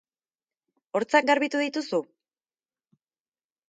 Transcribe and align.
Hortzak 1.01 1.29
garbitu 1.33 1.63
dituzu? 1.67 2.03